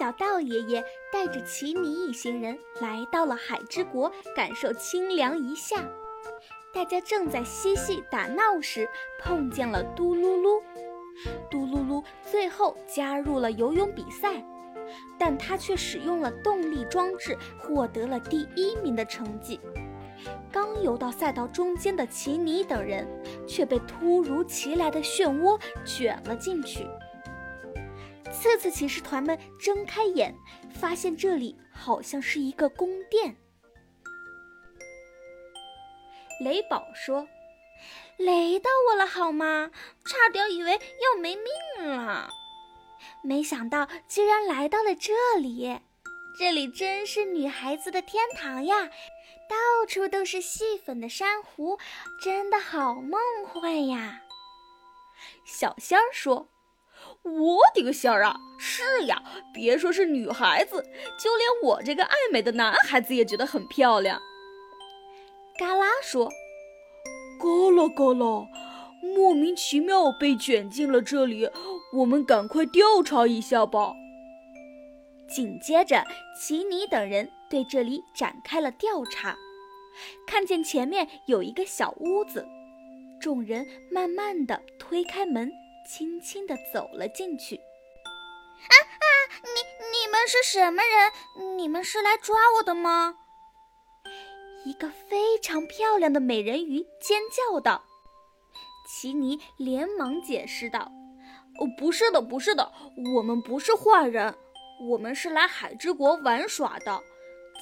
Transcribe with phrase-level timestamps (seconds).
[0.00, 5.76] 小道爷爷带着奇尼一行人来到了海之国，感受清凉一夏。
[6.72, 8.88] 大家正在嬉戏打闹时，
[9.20, 10.62] 碰见了嘟噜噜。
[11.50, 14.42] 嘟噜噜最后加入了游泳比赛，
[15.18, 19.60] 但他却使用了动力装置，获得了第一名的成绩。
[20.50, 23.06] 刚游到赛道中间的奇尼等人，
[23.46, 26.86] 却被突如其来的漩涡卷了进去。
[28.32, 30.34] 次次骑士团们睁开眼，
[30.72, 33.36] 发现这里好像是一个宫殿。
[36.44, 37.28] 雷宝说。
[38.16, 39.70] 雷到我了好吗？
[40.04, 42.28] 差点以为要没命了，
[43.24, 45.80] 没想到居然来到了这里，
[46.38, 48.90] 这里真是女孩子的天堂呀！
[49.48, 51.78] 到处都是细粉的珊瑚，
[52.22, 54.20] 真的好梦幻呀。
[55.46, 56.46] 小仙儿说
[57.22, 58.36] ：“我的个仙儿啊！
[58.58, 60.82] 是呀，别说是女孩子，
[61.18, 64.20] 就连我这个爱美的男孩子也觉得很漂亮。”
[65.58, 66.30] 嘎啦说。
[67.38, 68.46] 嘎啦嘎啦，
[69.02, 71.48] 莫名其妙被卷进了这里，
[71.94, 73.94] 我们赶快调查一下吧。
[75.28, 76.04] 紧接着，
[76.38, 79.36] 奇尼等人对这里展开了调查，
[80.26, 82.46] 看见前面有一个小屋子，
[83.20, 85.50] 众人慢慢的推开门，
[85.92, 87.56] 轻轻地走了进去。
[87.56, 89.06] 啊啊！
[89.42, 89.50] 你
[89.90, 91.56] 你们是什么人？
[91.56, 93.16] 你们是来抓我的吗？
[94.64, 97.82] 一个非常漂亮的美人鱼尖叫道
[98.86, 100.92] ：“奇尼连忙解释道
[101.58, 102.70] ：‘哦，不是的，不是的，
[103.16, 104.32] 我们不是坏人，
[104.88, 107.02] 我们是来海之国玩耍的。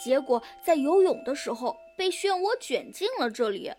[0.05, 3.73] 结果在游泳的时候被漩涡卷进了这里，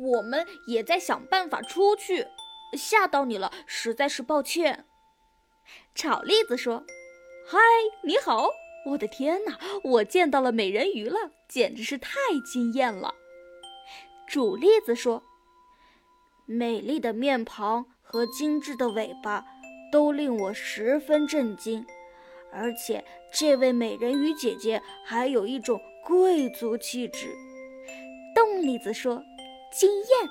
[0.00, 2.26] 我们也在想办法出去，
[2.72, 4.86] 吓到你了，实在是抱歉。’”
[5.94, 6.84] 炒栗子说
[7.46, 7.58] ：“嗨，
[8.02, 8.48] 你好。”
[8.86, 9.58] 我的天哪！
[9.84, 12.10] 我见到了美人鱼了，简直是太
[12.46, 13.14] 惊艳了。
[14.26, 15.22] 煮栗子说
[16.46, 19.44] ：“美丽的面庞和精致的尾巴
[19.92, 21.84] 都令我十分震惊，
[22.50, 27.34] 而且这位美人鱼姐姐还有一种贵族气质。”
[28.34, 29.22] 冻栗子说
[29.72, 30.30] ：“惊艳。”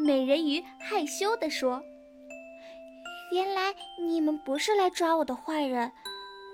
[0.00, 1.82] 美人鱼害羞地说。
[3.32, 5.92] 原来你们不是来抓我的坏人，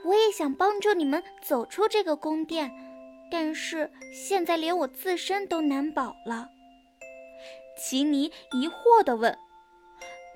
[0.04, 2.70] 我也想帮助你们走出这个宫殿，
[3.30, 6.48] 但是现在连我自身都难保了。
[7.78, 9.38] 奇尼疑惑地问：“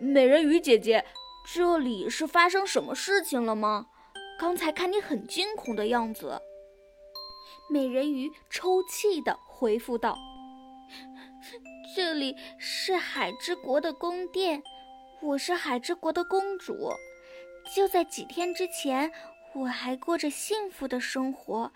[0.01, 1.05] 美人鱼姐姐，
[1.53, 3.87] 这里是发生什么事情了吗？
[4.39, 6.41] 刚才看你很惊恐的样子。”
[7.69, 10.17] 美人鱼抽泣地回复道
[11.95, 14.63] ：“这里是海之国的宫殿。”
[15.21, 16.91] 我是海之国的公主，
[17.75, 19.13] 就在几天之前，
[19.55, 21.71] 我还过着幸福的生活，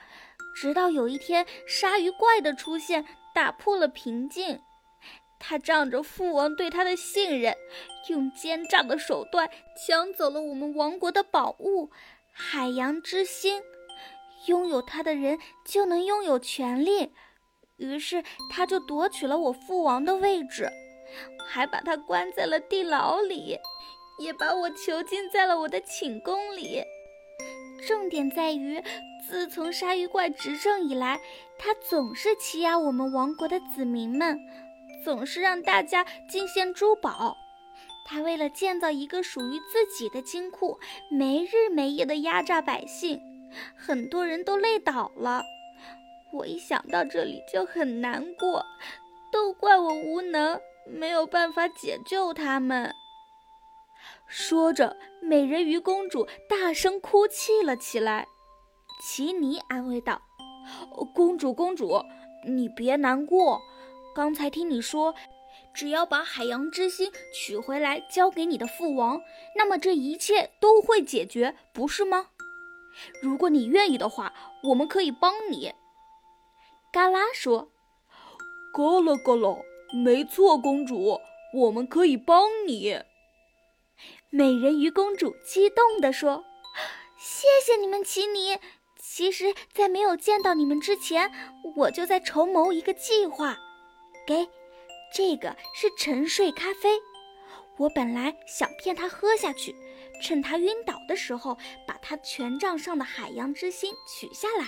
[0.54, 3.04] 直到有一天，鲨鱼怪的出现
[3.34, 4.60] 打破了平静。
[5.38, 7.54] 他仗着父王对他的信任，
[8.08, 9.50] 用奸诈的手段
[9.86, 11.90] 抢走了我们王国的宝物——
[12.32, 13.62] 海洋之心。
[14.46, 17.12] 拥有它的人就能拥有权利，
[17.84, 20.68] 于是他就夺取了我父王的位置。
[21.46, 23.58] 还把他关在了地牢里，
[24.18, 26.82] 也把我囚禁在了我的寝宫里。
[27.86, 28.82] 重点在于，
[29.28, 31.20] 自从鲨鱼怪执政以来，
[31.58, 34.38] 他总是欺压我们王国的子民们，
[35.04, 37.36] 总是让大家进献珠宝。
[38.06, 40.78] 他为了建造一个属于自己的金库，
[41.10, 43.20] 没日没夜地压榨百姓，
[43.76, 45.44] 很多人都累倒了。
[46.34, 48.64] 我一想到这里就很难过，
[49.30, 50.60] 都怪我无能。
[50.86, 52.92] 没有办法解救他们。
[54.26, 58.26] 说着，美人鱼公主大声哭泣了起来。
[59.02, 60.20] 奇尼安慰道
[61.14, 62.02] ：“公主，公主，
[62.46, 63.62] 你别难过。
[64.14, 65.14] 刚才听你说，
[65.72, 69.22] 只要把海洋之心取回来，交给你的父王，
[69.56, 72.26] 那么这一切都会解决，不是吗？
[73.22, 75.72] 如果你愿意的话，我们可以帮你。”
[76.94, 77.72] 嘎啦说
[78.72, 79.56] ：“嘎啦嘎啦。”
[79.92, 81.20] 没错，公主，
[81.52, 83.00] 我们可以帮你。
[84.30, 86.44] 美人鱼公主激动地说
[87.18, 88.60] ：“谢谢你们，奇尼。
[88.96, 91.32] 其实，在没有见到你们之前，
[91.74, 93.58] 我就在筹谋一个计划。
[94.24, 94.48] 给，
[95.12, 97.00] 这个是沉睡咖啡。
[97.76, 99.74] 我本来想骗他喝下去，
[100.22, 101.58] 趁他晕倒的时候，
[101.88, 104.66] 把他权杖上的海洋之心取下来。”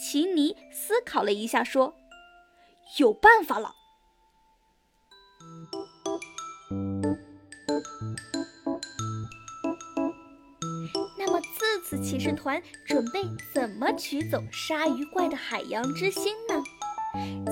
[0.00, 1.94] 奇尼思考了一下，说。
[2.98, 3.74] 有办法了！
[11.84, 13.22] 此骑士团准备
[13.54, 16.60] 怎么取走鲨鱼怪的海洋之心呢？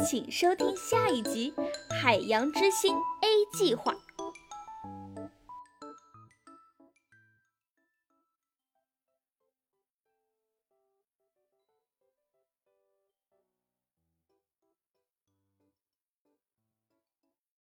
[0.04, 1.52] 请收听下一集
[1.94, 3.92] 《海洋之心 A 计划》。